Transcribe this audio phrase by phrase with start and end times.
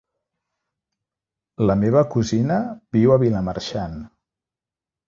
[1.67, 2.59] La meva cosina
[2.99, 4.05] viu a Vilamarxant.